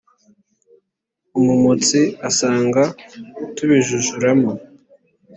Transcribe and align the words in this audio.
Umumotsi 1.37 2.01
asanga 2.29 2.83
tubijujuramo 3.55 4.51